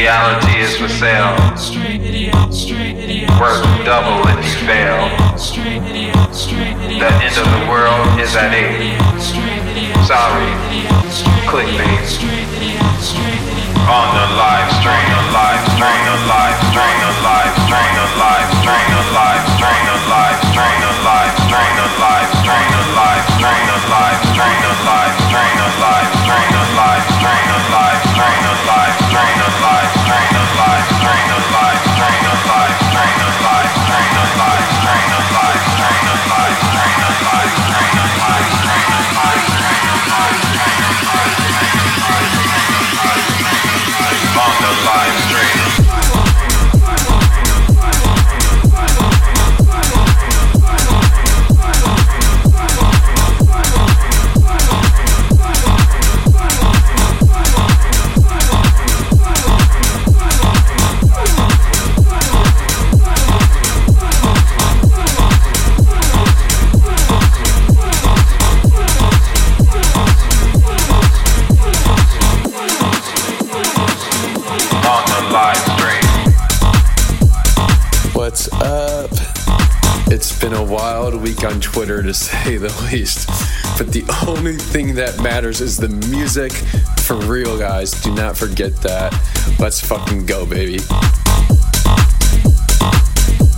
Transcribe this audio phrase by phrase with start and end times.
[0.00, 1.36] Reality is for sale.
[3.36, 5.12] Work double if you fail.
[6.96, 8.96] The end of the world is at eight.
[10.08, 10.48] Sorry,
[11.44, 12.00] clickbait
[13.92, 19.39] on the live stream, live stream, live stream, live stream, live stream, live
[81.40, 83.28] week on Twitter to say the least.
[83.78, 86.52] But the only thing that matters is the music.
[87.02, 87.92] For real, guys.
[88.02, 89.12] Do not forget that.
[89.58, 90.78] Let's fucking go, baby.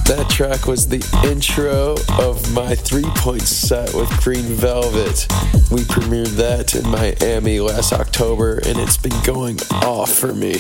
[0.07, 5.27] That track was the intro of my three point set with Green Velvet.
[5.71, 10.55] We premiered that in Miami last October, and it's been going off for me.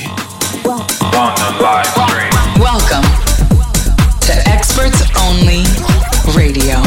[0.64, 2.32] On the live stream.
[2.58, 3.04] Welcome
[4.20, 6.80] to Experts Only Radio.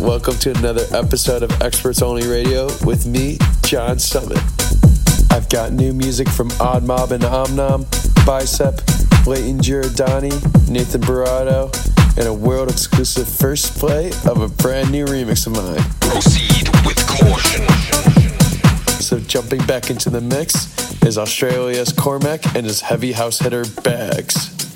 [0.00, 4.38] Welcome to another episode of Experts Only Radio with me, John Summit.
[5.30, 7.86] I've got new music from Odd Mob and Omnom,
[8.26, 8.80] Bicep,
[9.26, 10.32] Layton Giordani,
[10.68, 11.72] Nathan Barato,
[12.18, 15.82] and a world exclusive first play of a brand new remix of mine.
[16.00, 17.66] proceed with caution.
[19.00, 24.71] So jumping back into the mix is Australia's Cormac and his heavy house hitter Bags.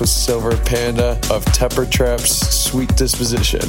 [0.00, 3.60] With Silver Panda of Temper Trap's Sweet Disposition.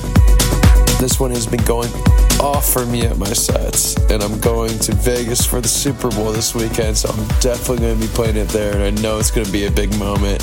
[0.99, 1.91] This one has been going
[2.39, 6.31] off for me at my sets, and I'm going to Vegas for the Super Bowl
[6.31, 9.31] this weekend, so I'm definitely going to be playing it there, and I know it's
[9.31, 10.41] going to be a big moment.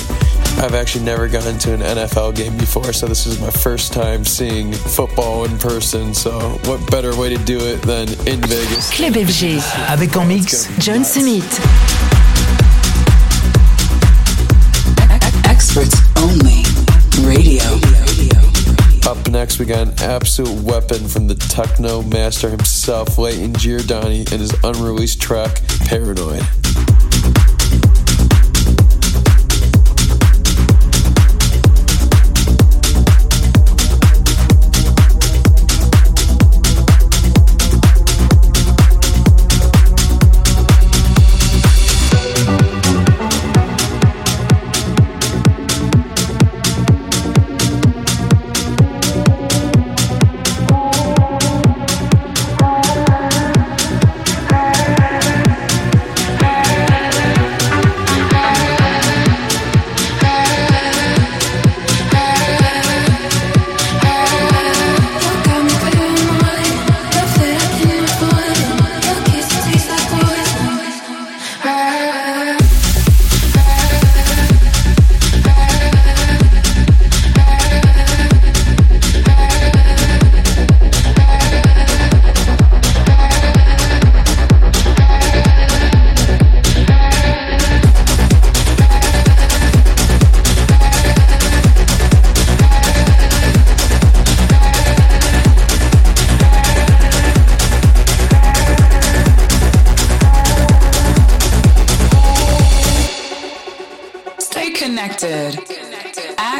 [0.57, 4.25] I've actually never gone to an NFL game before, so this is my first time
[4.25, 6.13] seeing football in person.
[6.13, 8.91] So, what better way to do it than in Vegas?
[8.91, 9.59] Club FG.
[9.89, 11.43] Avec en mix John Summit.
[15.45, 16.63] Experts only.
[17.25, 17.63] Radio.
[19.09, 24.41] Up next, we got an absolute weapon from the techno master himself, Layton Giordani, and
[24.41, 26.43] his unreleased track, Paranoid.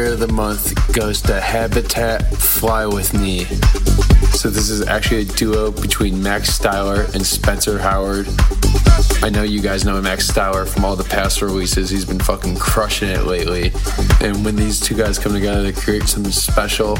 [0.00, 3.44] of the month goes to Habitat Fly With Me.
[4.32, 8.26] So this is actually a duo between Max Styler and Spencer Howard.
[9.22, 11.90] I know you guys know Max Styler from all the past releases.
[11.90, 13.70] He's been fucking crushing it lately.
[14.22, 16.96] And when these two guys come together, they create something special.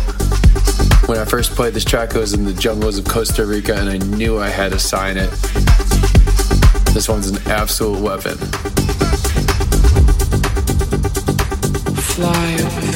[1.06, 3.88] When I first played this track, it was in the jungles of Costa Rica, and
[3.88, 5.30] I knew I had to sign it.
[6.92, 8.71] This one's an absolute weapon.
[12.22, 12.91] Fly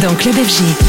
[0.00, 0.87] Dans Club FG.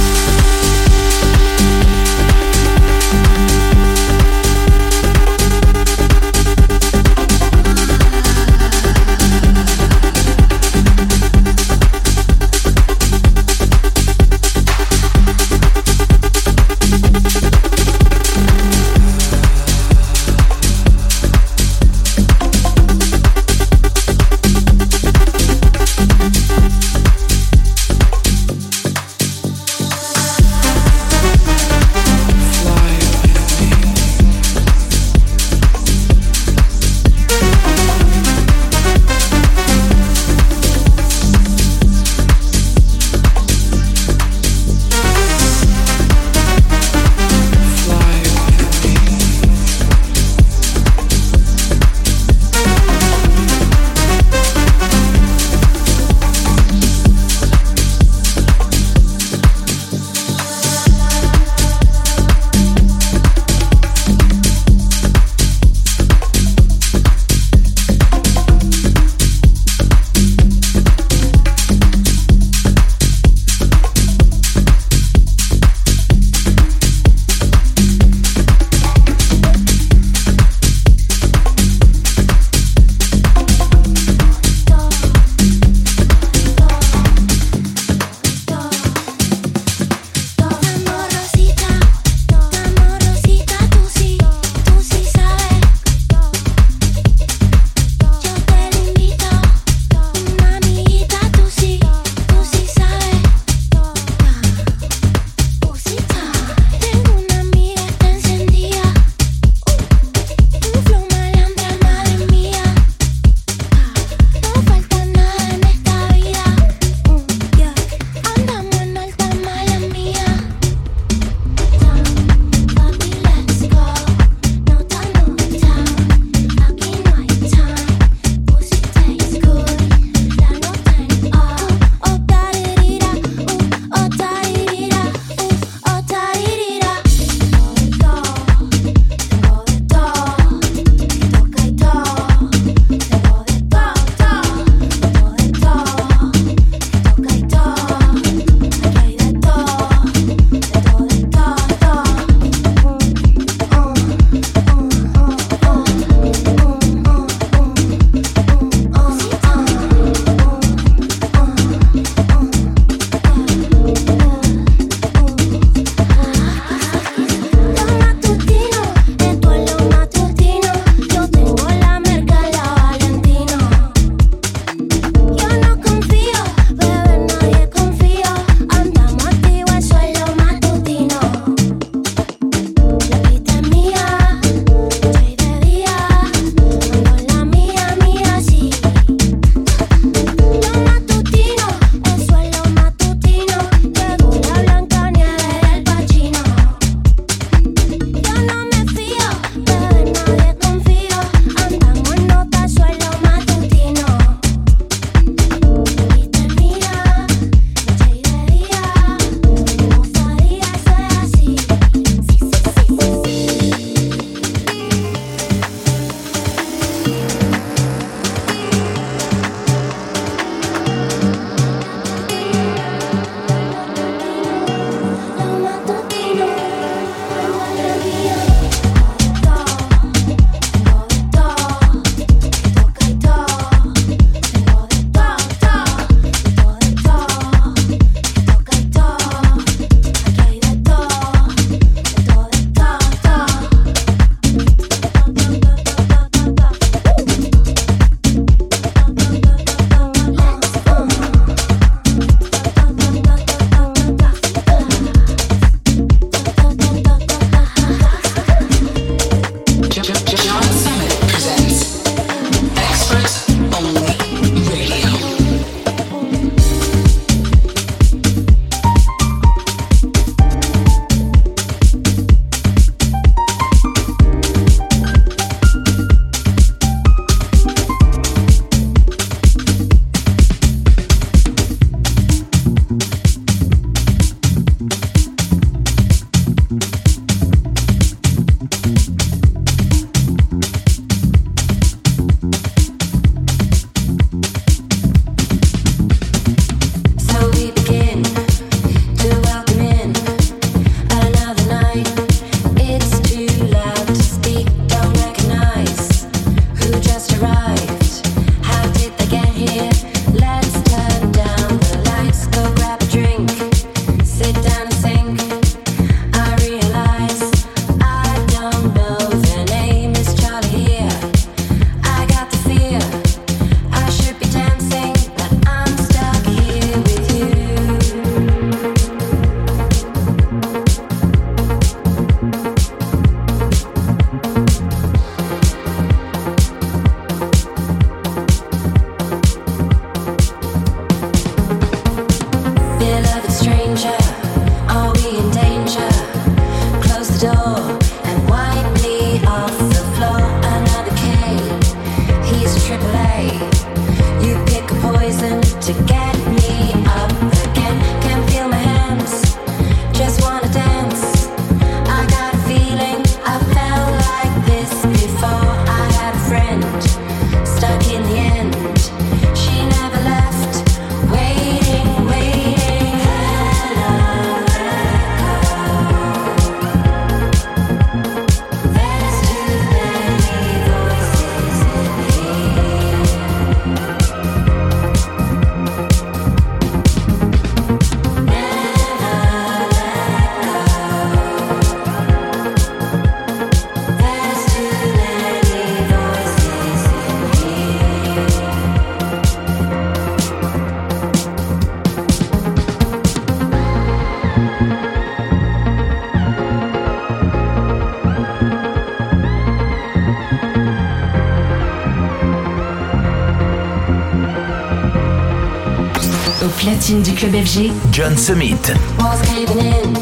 [417.39, 420.18] Club FG, John Summit.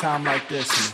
[0.00, 0.89] time like this.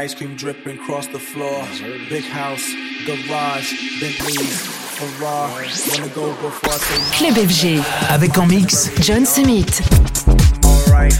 [0.00, 1.62] Ice cream dripping across the floor.
[2.08, 2.66] Big house,
[3.04, 5.68] garage, Bentley's, Ferrari.
[5.90, 7.84] Wanna go before I say Club FG.
[8.08, 9.82] Avec en mix, John Summit.
[10.64, 11.12] Alright,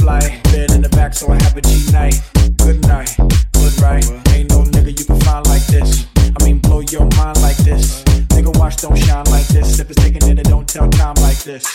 [0.00, 2.22] fly, Bed in the back, so I have a G-Night.
[2.56, 3.14] Good night,
[3.52, 4.04] good right.
[4.32, 6.06] Ain't no nigga you can find like this.
[6.16, 8.02] I mean, blow your mind like this.
[8.32, 9.78] Nigga, watch, don't shine like this.
[9.78, 11.66] If it's taking it, don't tell time like this.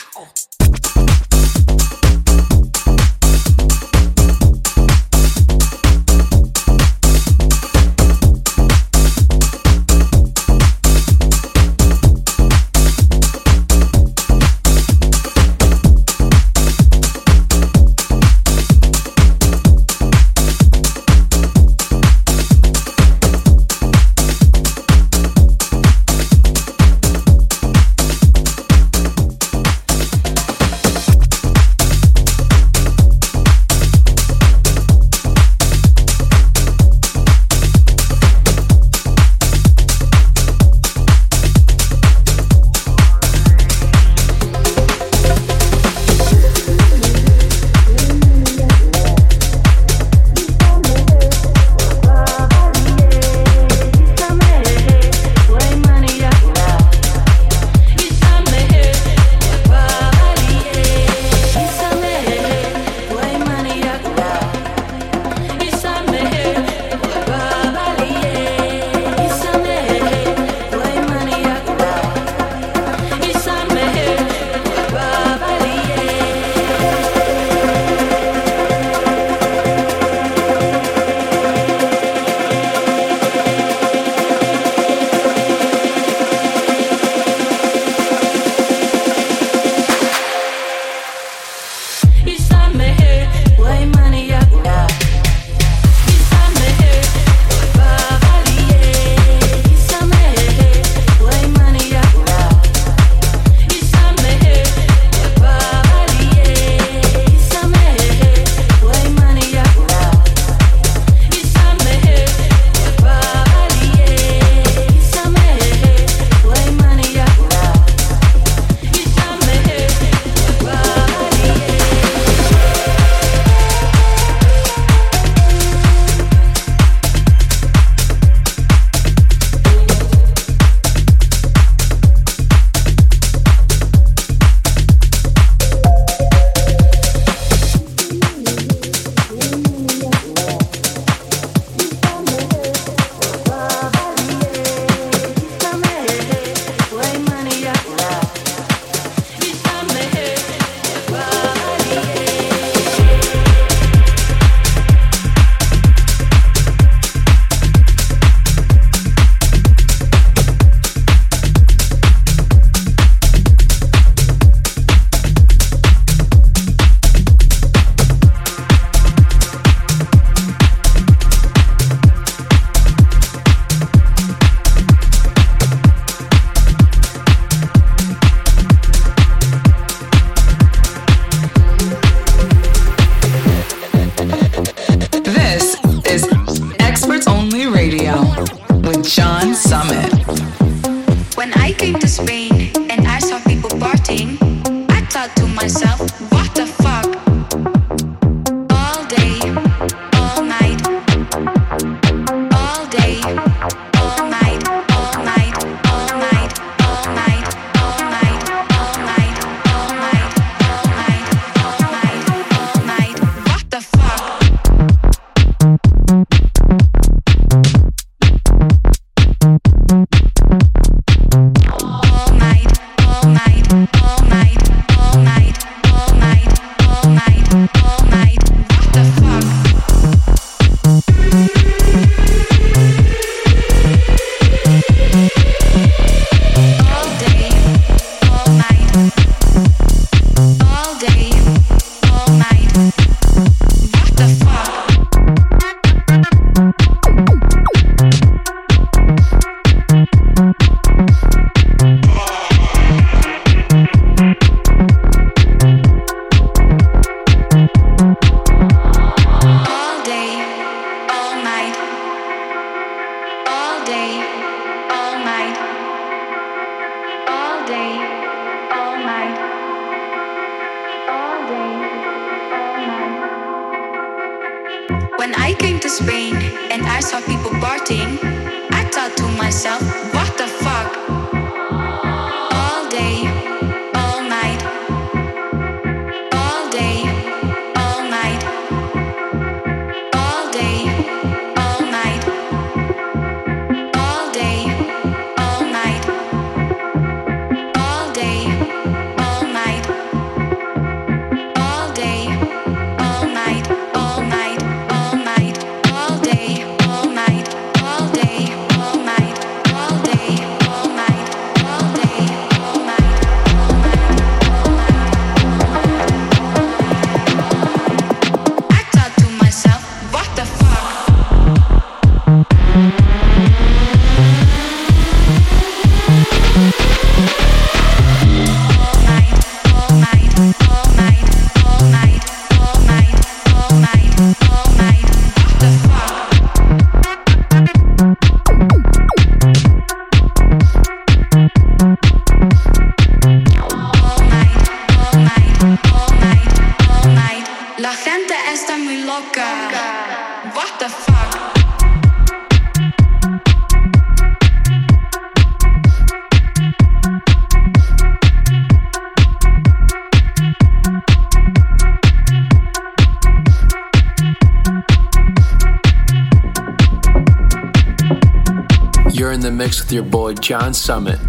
[370.46, 371.20] John Summit.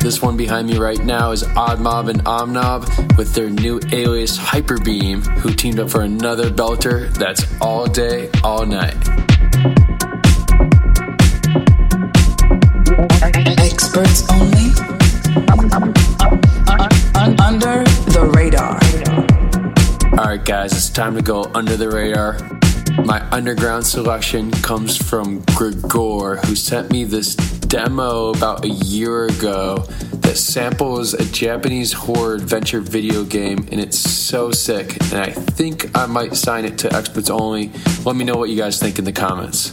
[0.00, 4.36] This one behind me right now is Odd Mob and Omnom with their new alias
[4.36, 8.96] Hyperbeam, who teamed up for another belter that's all day, all night.
[13.56, 14.72] Experts only.
[17.38, 18.80] Under the radar.
[20.18, 22.55] All right, guys, it's time to go under the radar.
[23.04, 29.78] My underground selection comes from Gregor, who sent me this demo about a year ago
[30.12, 35.00] that samples a Japanese horror adventure video game, and it's so sick.
[35.12, 37.70] And I think I might sign it to Experts Only.
[38.04, 39.72] Let me know what you guys think in the comments.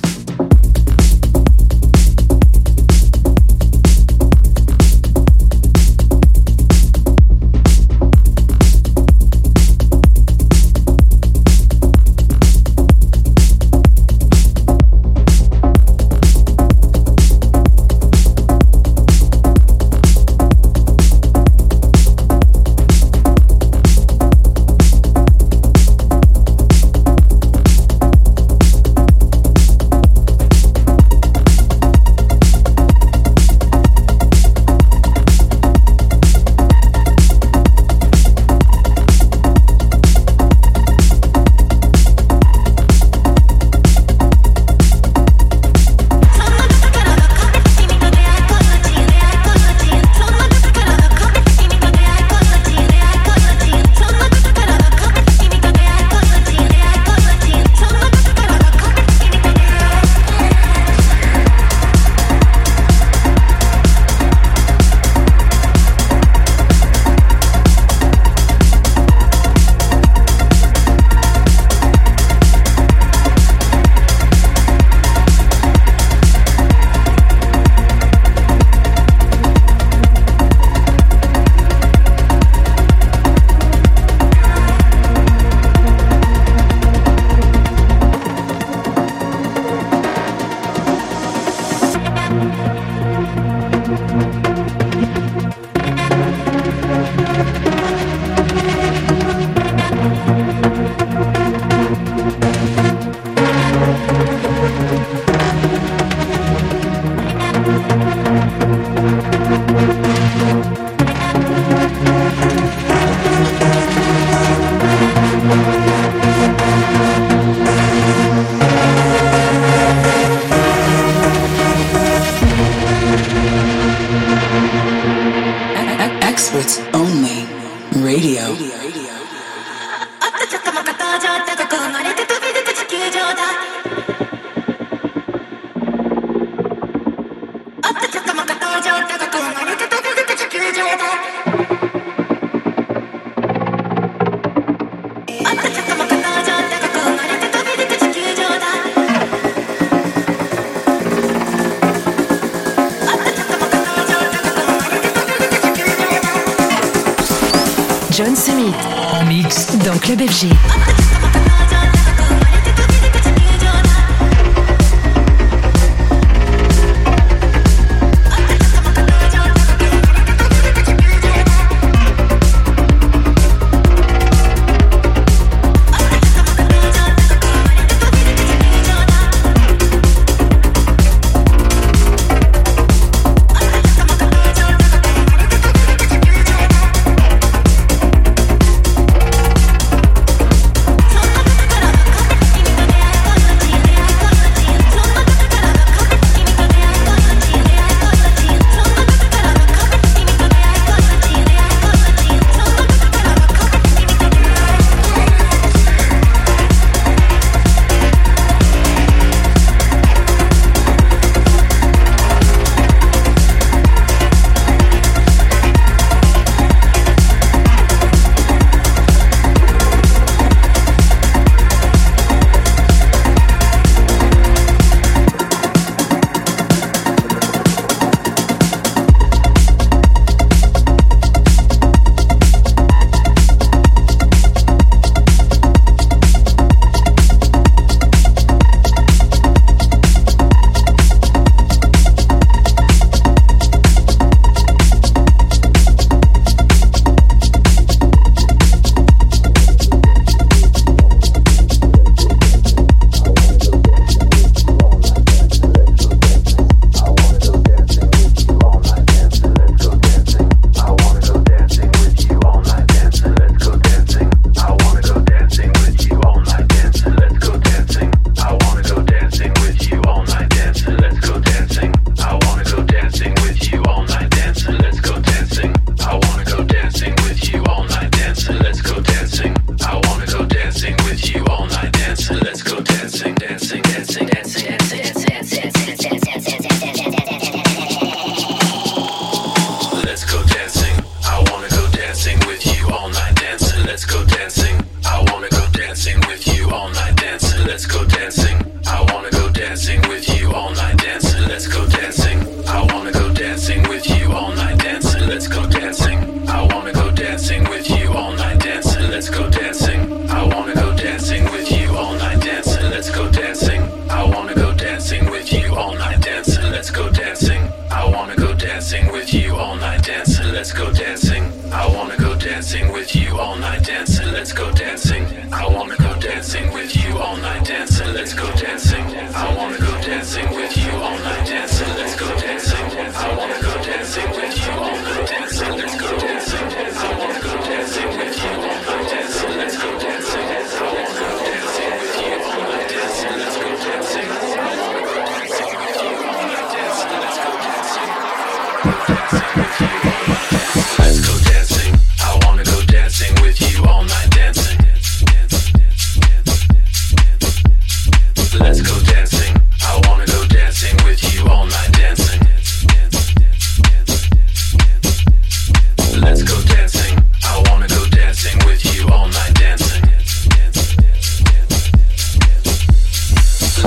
[158.16, 158.74] John Summit
[159.12, 161.03] en mix dans Club FG.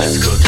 [0.09, 0.46] Sound.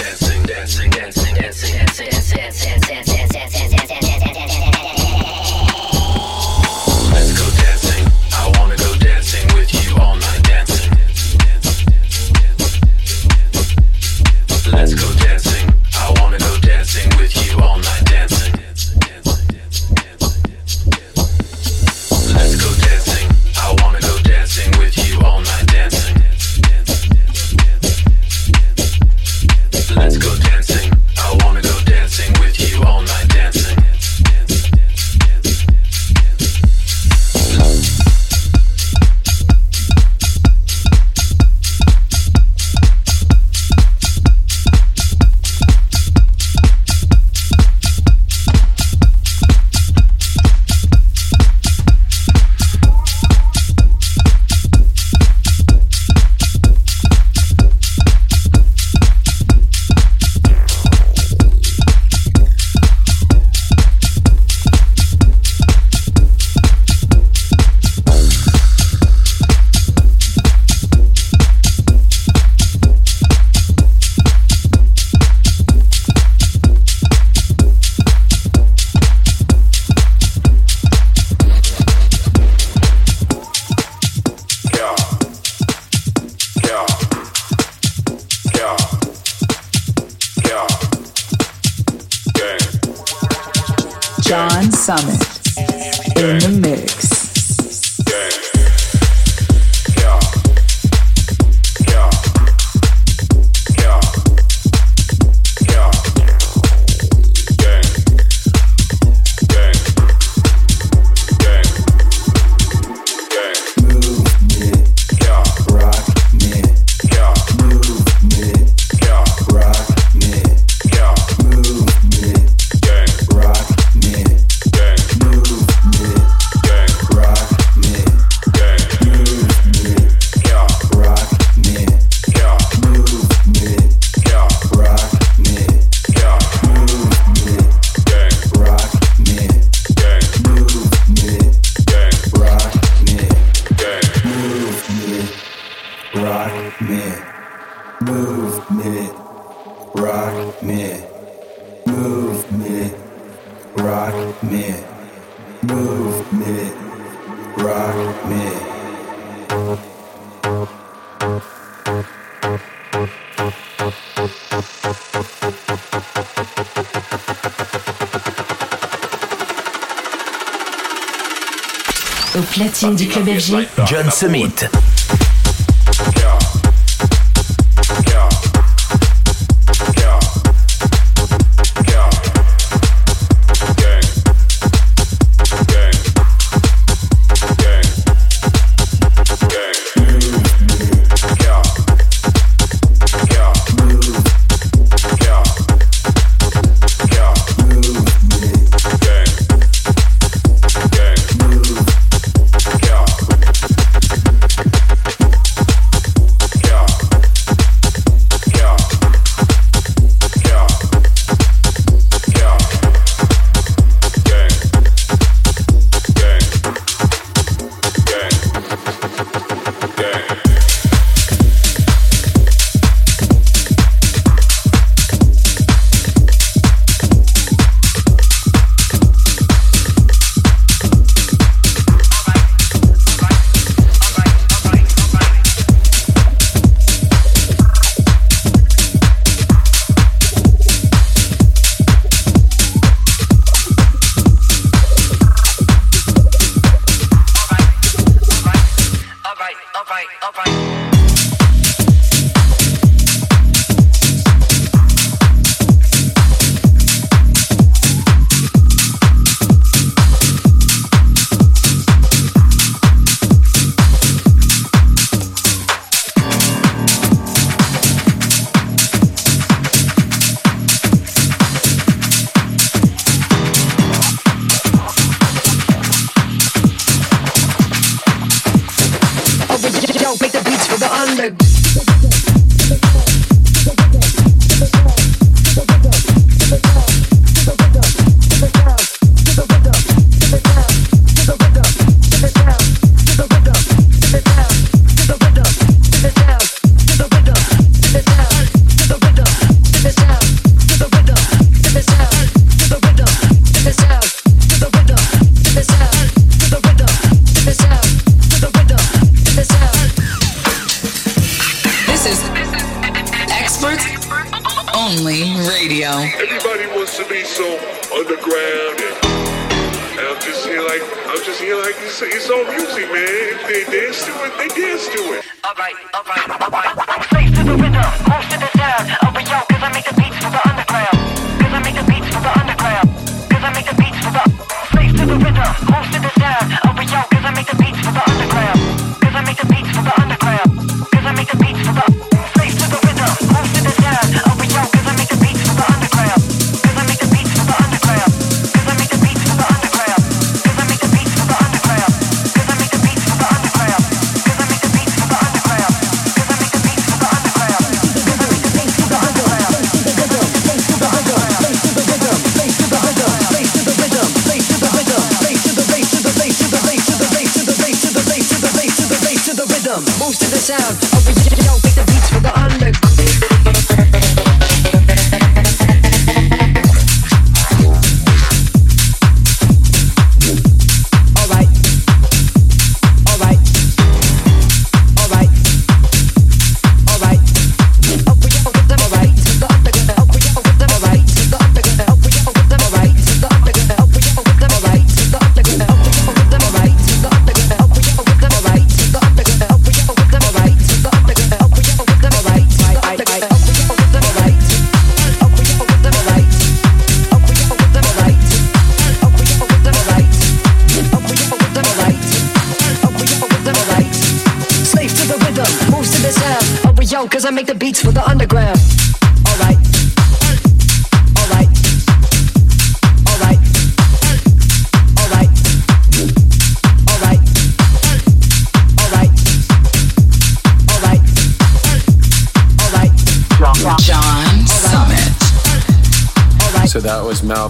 [174.18, 174.77] Summit.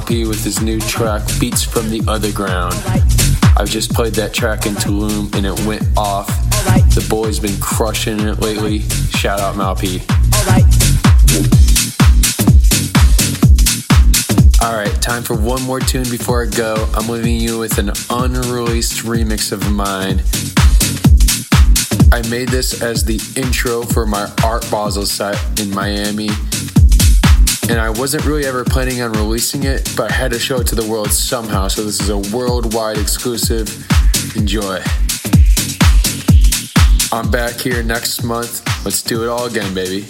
[0.09, 2.73] happy with his new track, Beats from the Other Ground.
[3.59, 6.29] I've just played that track in Tulum and it went off.
[6.95, 8.79] The boy's been crushing it lately.
[9.11, 10.01] Shout out Malpy.
[14.63, 16.89] Alright, time for one more tune before I go.
[16.95, 20.23] I'm leaving you with an unreleased remix of mine.
[22.13, 26.31] I made this as the intro for my Art Basel set in Miami
[27.69, 30.67] and I wasn't really ever planning on releasing it, but I had to show it
[30.69, 33.69] to the world somehow, so this is a worldwide exclusive.
[34.37, 34.83] Enjoy.
[37.13, 38.65] I'm back here next month.
[38.85, 40.07] Let's do it all again, baby.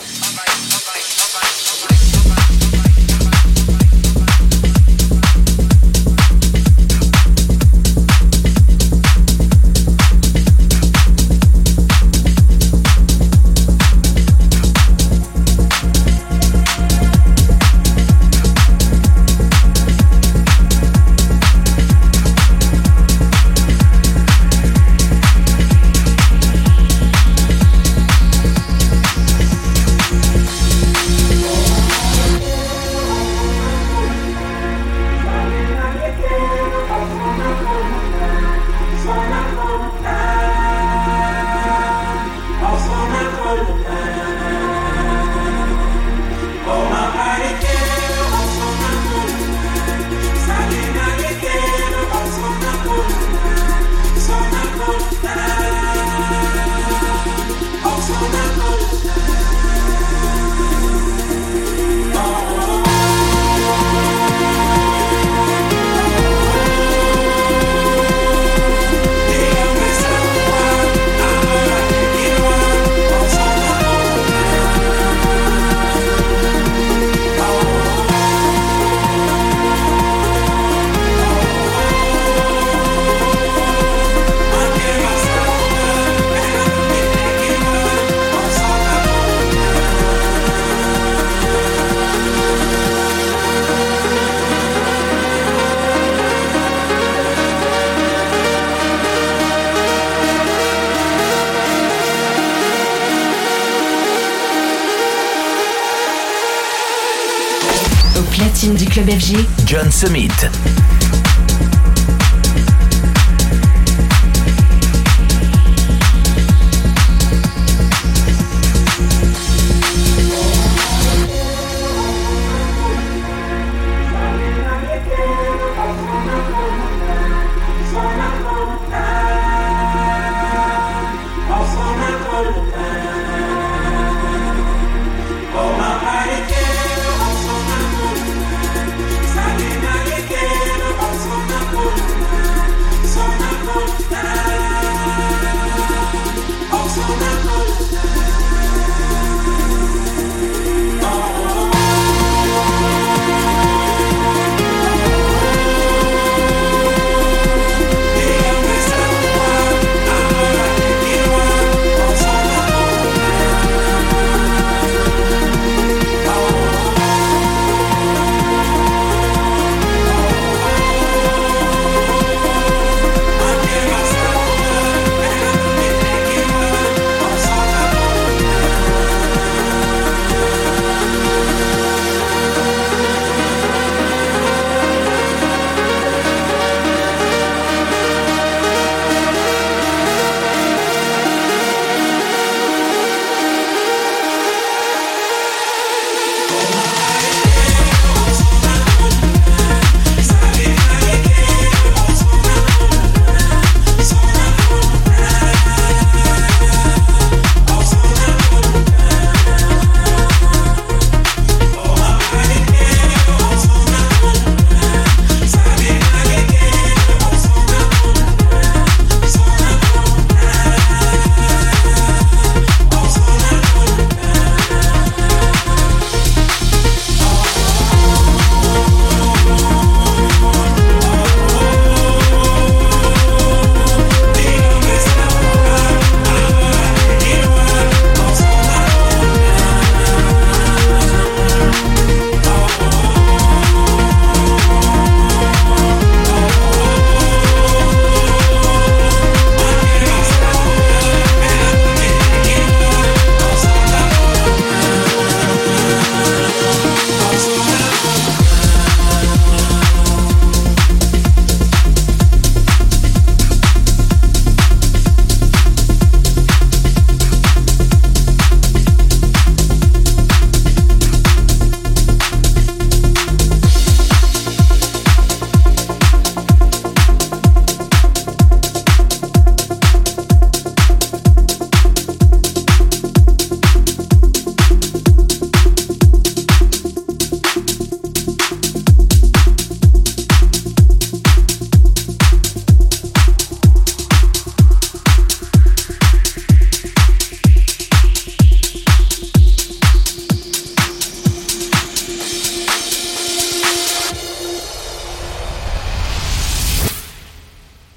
[108.98, 109.46] Club FG.
[109.64, 111.17] John Summit.